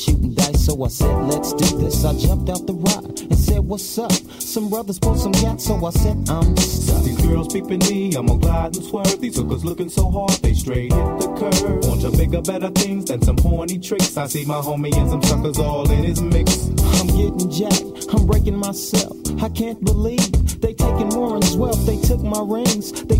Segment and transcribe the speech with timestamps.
[0.00, 2.04] shooting dice, so I said, let's do this.
[2.04, 4.12] I jumped out the ride and said, what's up?
[4.40, 7.04] Some brothers pulled some gas, so I said, I'm stuck.
[7.04, 9.20] These girls peeping me, I'm gonna glide and swerve.
[9.20, 11.84] These hookers looking so hard, they straight hit the curve.
[11.84, 14.16] Want to bigger, better things than some horny tricks.
[14.16, 16.68] I see my homie and some suckers all in his mix.
[16.98, 19.16] I'm getting jacked, I'm breaking myself.
[19.42, 21.84] I can't believe they taking Warren's wealth.
[21.86, 23.19] They took my rings, they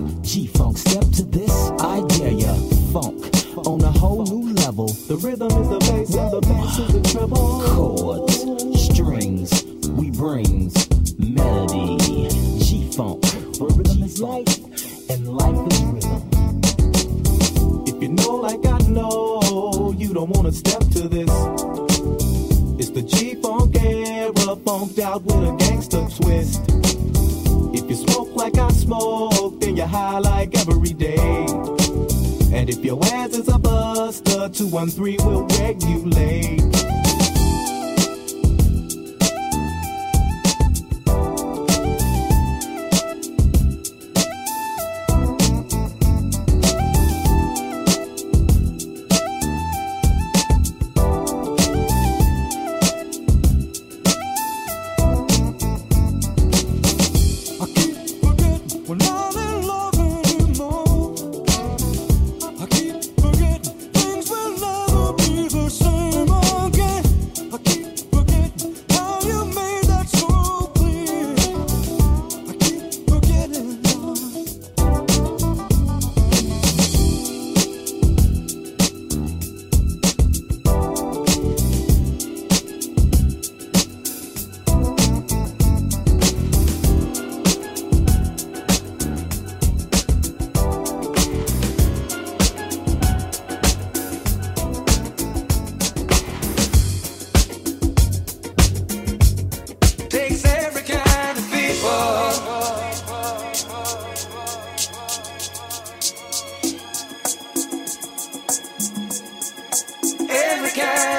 [0.00, 0.22] New era.
[0.22, 2.00] G Funk, step to this, I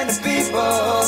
[0.06, 1.03] kind people.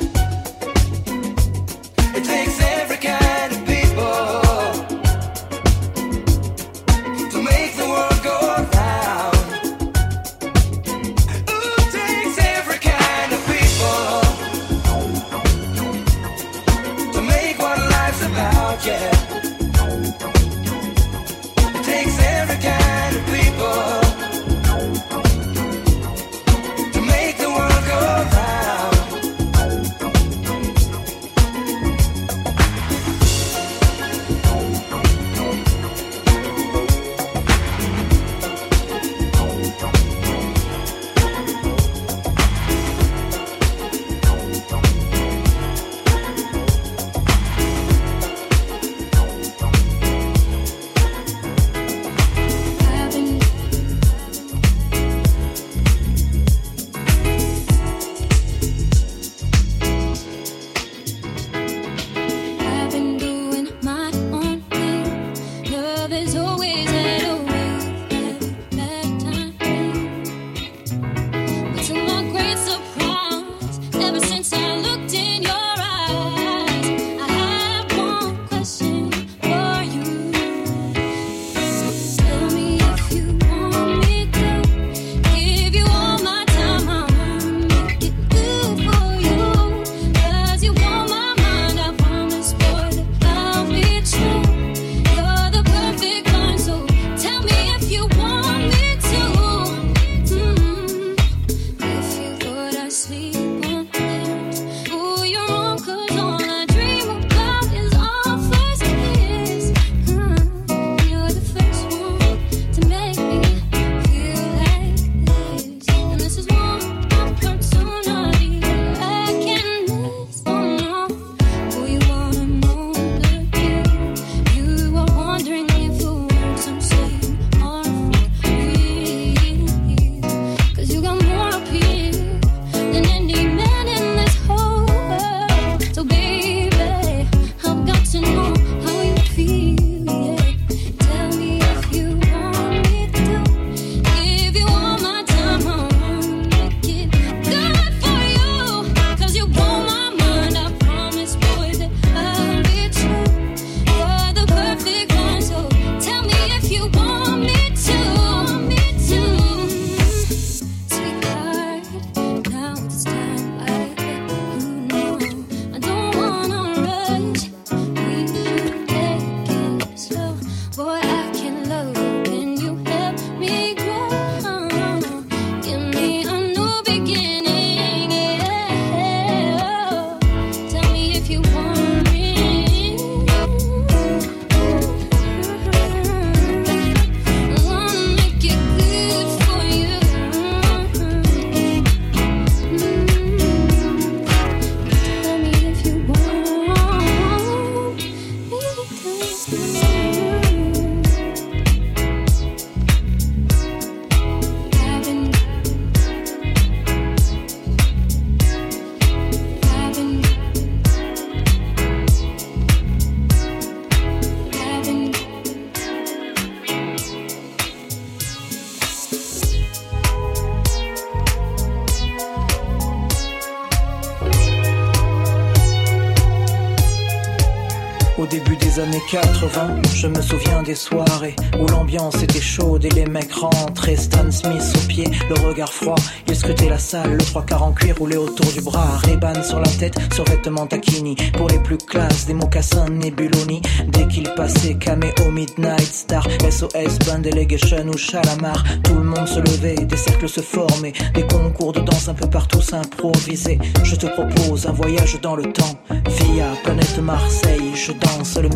[228.75, 233.33] Des années 80, je me souviens des soirées où l'ambiance était chaude et les mecs
[233.33, 233.97] rentraient.
[233.97, 235.97] Stan Smith au pied, le regard froid.
[236.29, 238.99] Il scrutait la salle, le trois quarts en cuir roulé autour du bras.
[239.05, 241.17] Reban sur la tête, survêtement taquini.
[241.35, 243.61] Pour les plus classes, des mocassins Nebuloni.
[243.89, 248.63] Dès qu'il passait, Cameo, Midnight Star, SOS, Band Delegation ou Chalamar.
[248.85, 250.95] Tout le monde se levait, des cercles se formaient.
[251.15, 253.59] Des concours de danse un peu partout s'improvisaient.
[253.83, 255.79] Je te propose un voyage dans le temps.
[255.91, 258.49] Via planète Marseille, je danse le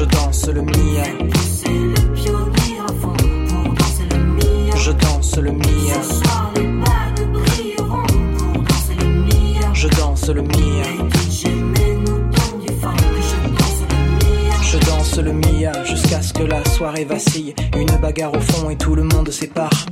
[0.00, 0.72] Je danse le mien.
[4.76, 5.68] Je danse le mien.
[9.74, 11.08] Je danse le mien.
[14.62, 17.54] Je danse le mia jusqu'à ce que la soirée vacille.
[17.76, 19.89] Une bagarre au fond et tout le monde s'épare.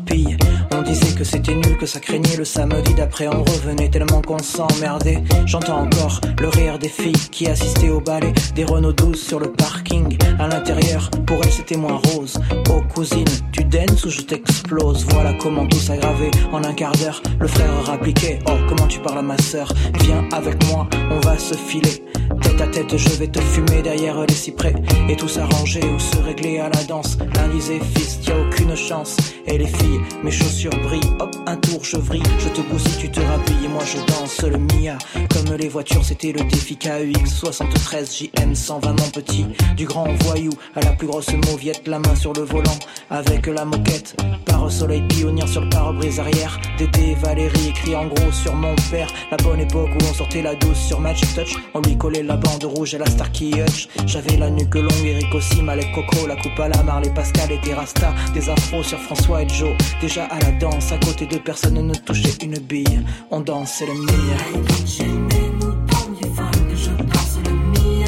[0.72, 3.28] On disait que c'était nul, que ça craignait le samedi d'après.
[3.28, 5.22] On revenait tellement qu'on s'emmerdait.
[5.46, 9.52] J'entends encore le rire des filles qui assistaient au ballet des Renault 12 sur le
[9.52, 10.16] parking.
[10.38, 12.38] À l'intérieur, pour elles c'était moins rose.
[12.70, 15.04] Oh cousine, tu danses ou je t'explose?
[15.10, 17.22] Voilà comment tout s'aggravait en un quart d'heure.
[17.40, 18.38] Le frère rappliquait.
[18.46, 19.72] Oh comment tu parles à ma sœur?
[20.04, 22.02] Viens avec moi, on va se filer.
[22.42, 24.74] Tête à tête, je vais te fumer derrière les cyprès.
[25.08, 27.18] Et tout s'arranger ou se régler à la danse.
[27.34, 29.16] L'un disait, fils, y a aucune chance.
[29.46, 31.12] Et les filles, mes chaussures brillent.
[31.20, 32.22] Hop, un tour, je vrille.
[32.38, 33.64] Je te pousse si tu te rhabilles.
[33.64, 34.98] Et moi, je danse le Mia.
[35.30, 39.46] Comme les voitures, c'était le défi KUX 73 JM 120, mon petit.
[39.76, 41.86] Du grand voyou à la plus grosse mauviette.
[41.86, 42.78] La main sur le volant
[43.10, 44.16] avec la moquette.
[44.44, 46.58] Par soleil pionnière sur le pare-brise arrière.
[46.78, 49.08] Dédé, Valérie écrit en gros sur mon père.
[49.30, 51.56] La bonne époque où on sortait la douce sur Match Touch.
[51.74, 53.88] On lui collait la bande rouge et la Starkey Hutch.
[54.06, 57.58] J'avais la nuque longue, Eric aussi, Malek Coco, la coupe à la Marley Pascal et
[57.58, 58.14] des Rasta.
[58.34, 59.74] Des afros sur François et Joe.
[60.00, 63.04] Déjà à la danse, à côté de personne ne touchait une bille.
[63.30, 64.38] On danse le Mia.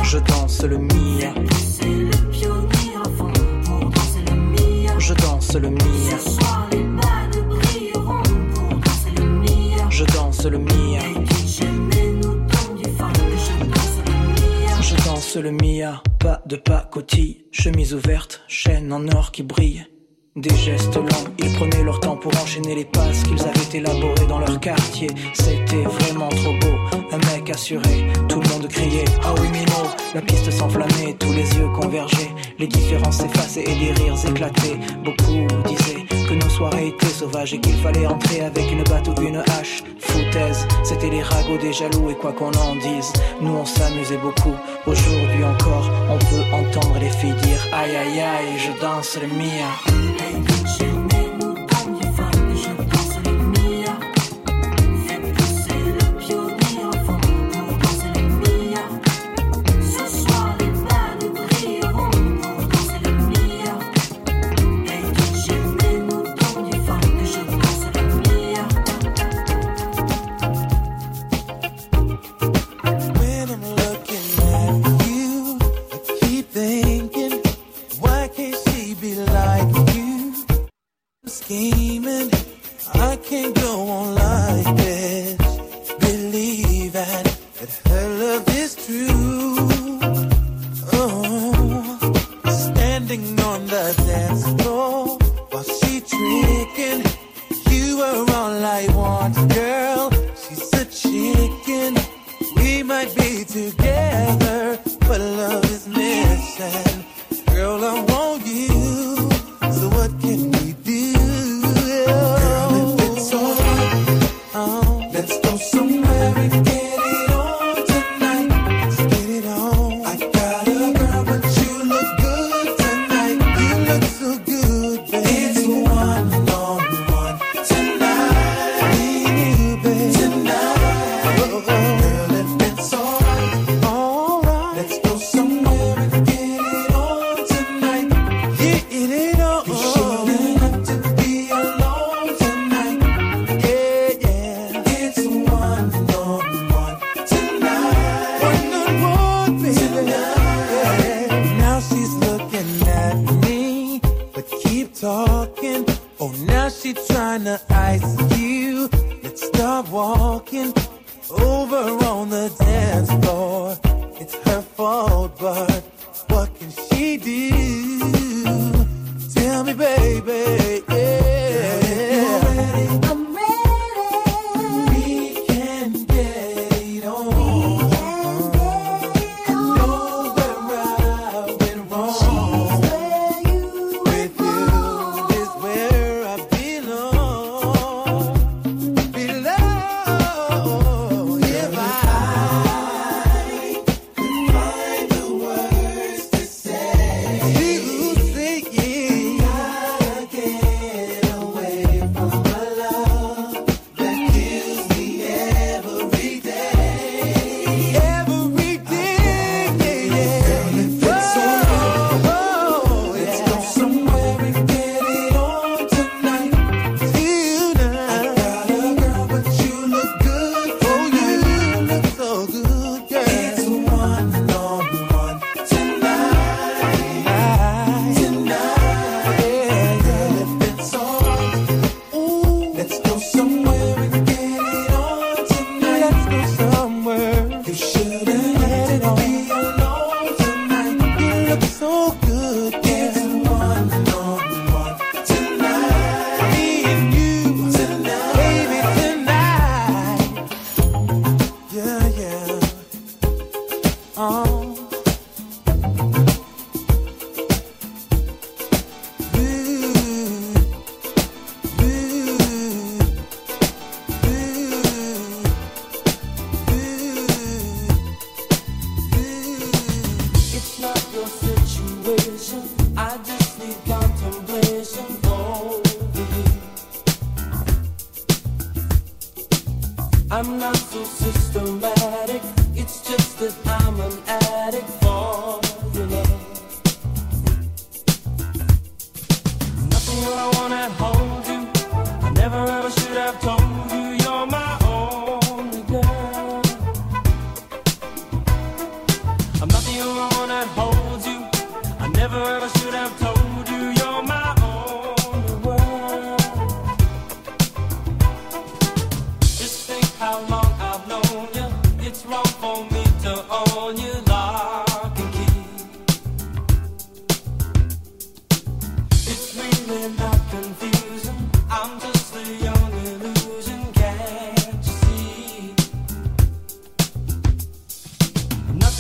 [0.05, 1.35] Je danse le Mia.
[4.99, 5.81] Je danse le Mia.
[9.89, 11.01] Je danse le Mia.
[14.81, 16.03] Je danse le Mia.
[16.19, 19.87] Pas de pacotille, chemise ouverte, chaîne en or qui brille.
[20.37, 24.39] Des gestes lents, ils prenaient leur temps pour enchaîner les passes qu'ils avaient élaborées dans
[24.39, 25.09] leur quartier.
[25.35, 26.77] C'était vraiment trop beau,
[27.11, 31.43] un mec assuré, tout le monde criait Ah oui Mino, la piste s'enflammait, tous les
[31.59, 34.79] yeux convergeaient, les différences s'effaçaient et des rires éclataient.
[35.03, 39.23] Beaucoup disaient que nos soirées étaient sauvages et qu'il fallait entrer avec une batte ou
[39.23, 39.83] une hache.
[39.99, 44.55] Foutaise, c'était les ragots des jaloux et quoi qu'on en dise, nous on s'amusait beaucoup.
[44.87, 51.00] Aujourd'hui encore, on peut entendre les filles dire Aïe aïe aïe, je danse le Mia.
[94.21, 95.00] Dance floor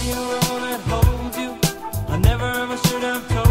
[0.02, 1.58] you and hold you.
[2.08, 3.49] I never ever should have told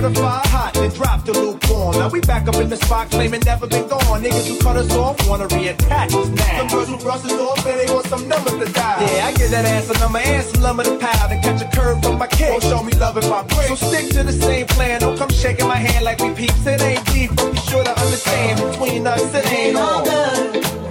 [0.00, 1.96] certified hot, then drop the lukewarm.
[1.96, 4.22] Now we back up in the spot, claiming never been gone.
[4.22, 6.58] Niggas who cut us off wanna reattach us now.
[6.58, 9.00] Some girls who brush us off and they want some numbers to die.
[9.00, 11.68] Yeah, I get that ass a number and some lumber to pile, Then catch a
[11.76, 12.50] curve from my kid.
[12.50, 13.68] Won't oh, show me love if I break.
[13.68, 15.00] So stick to the same plan.
[15.00, 16.66] Don't come shaking my hand like we peeps.
[16.66, 20.85] It ain't deep, but be sure to understand between us it ain't all good.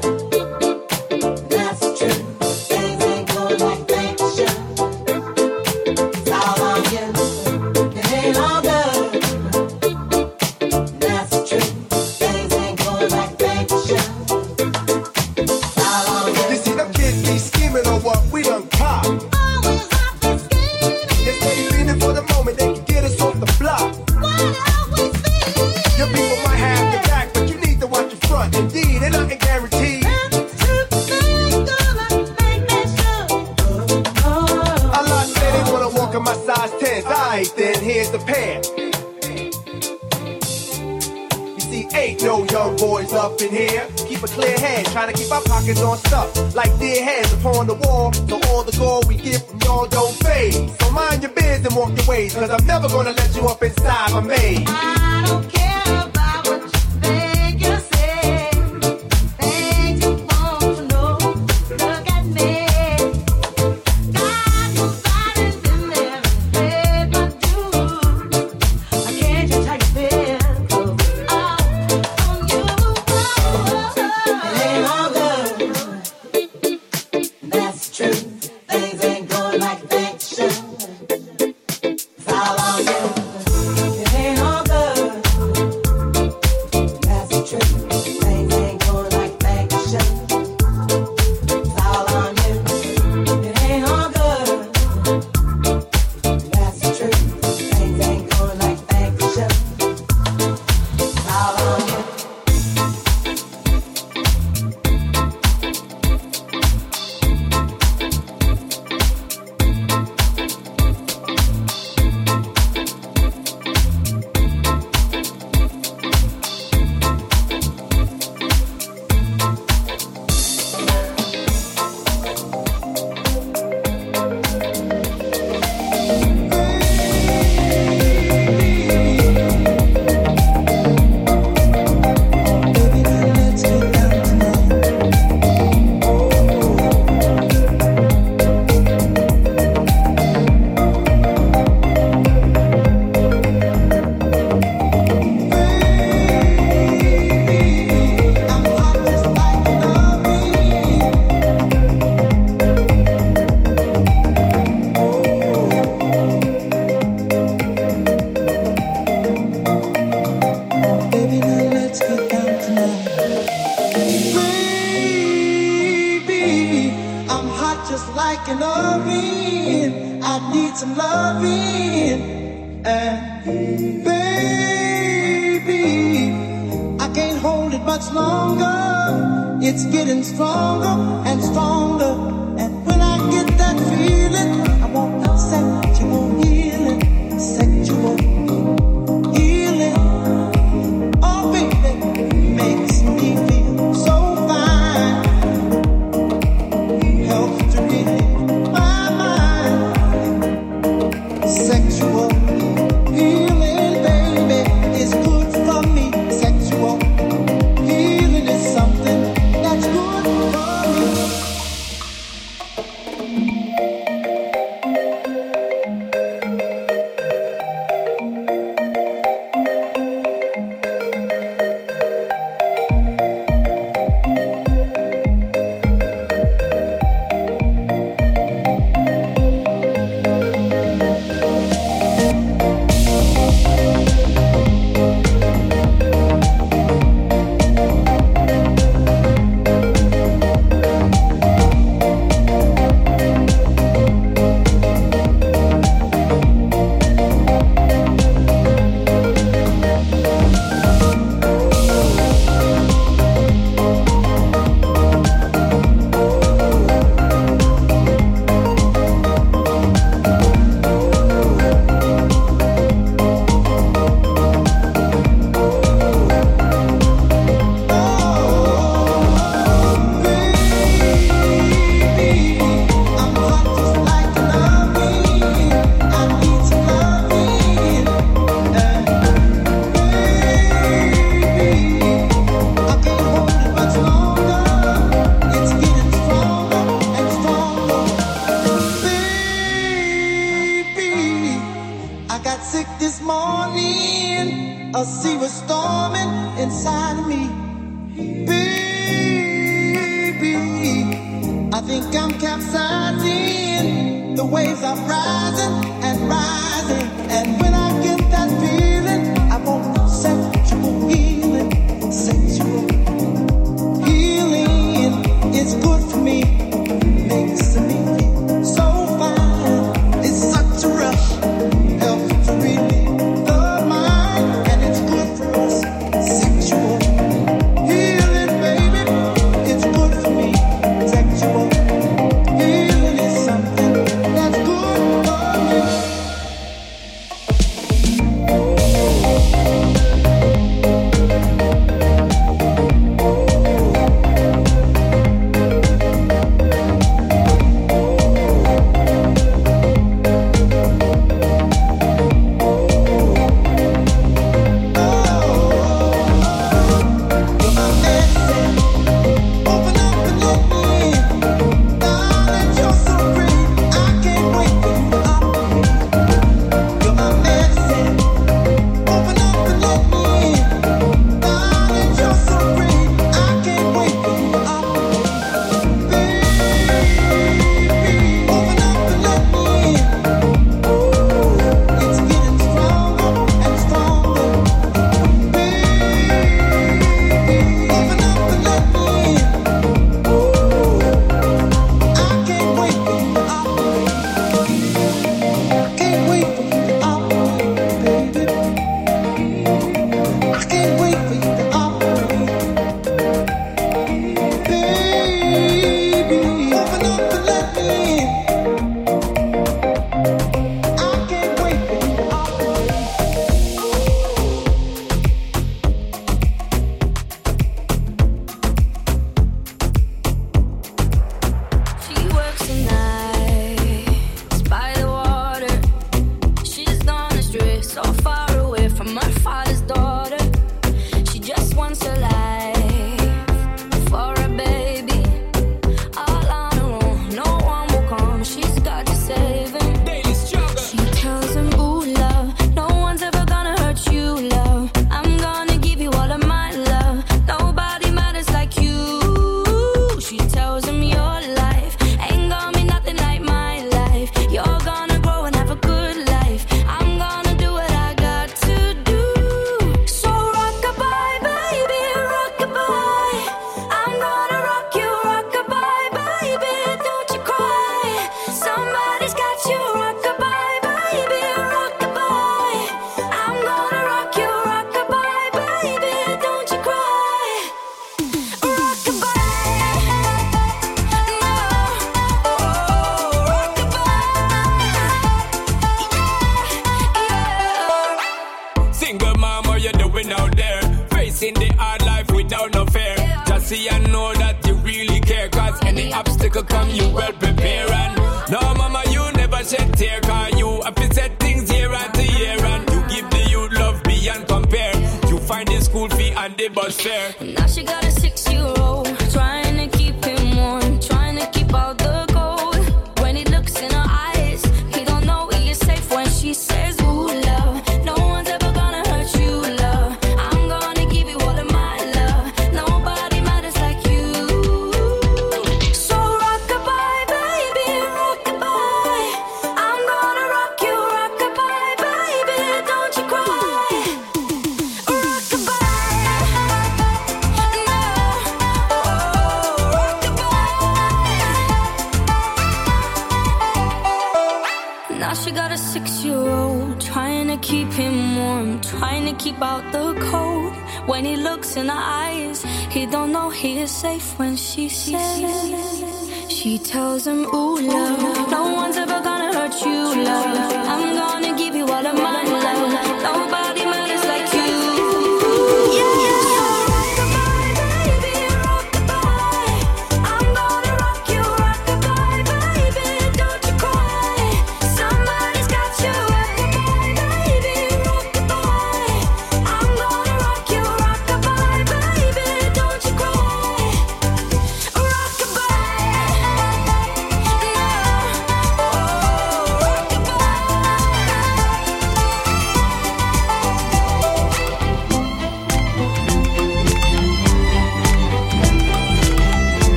[46.56, 48.12] like dead hands upon the wall.
[48.14, 50.54] So all the gold we get from y'all don't fade.
[50.80, 53.25] So mind your biz and walk your ways, cause I'm never gonna let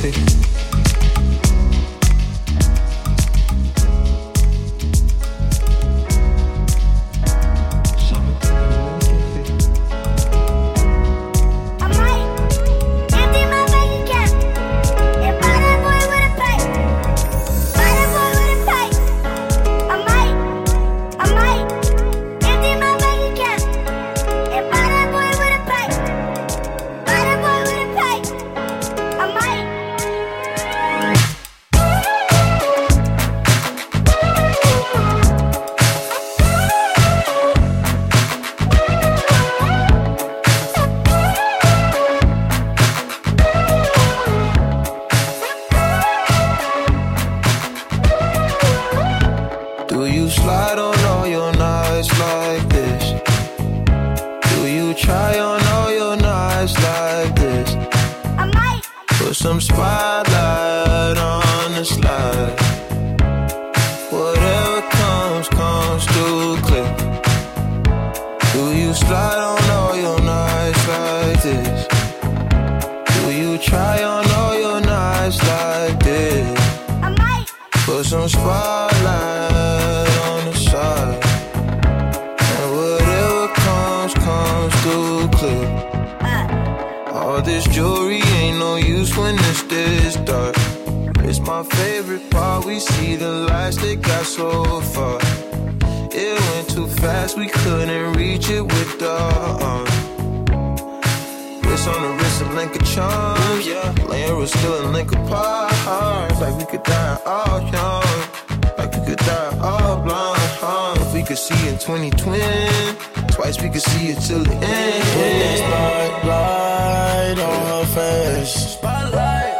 [0.00, 0.59] couleur